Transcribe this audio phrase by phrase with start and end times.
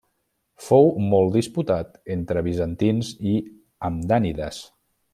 [0.67, 3.37] Fou molt disputat entre bizantins i
[3.91, 4.65] hamdànides.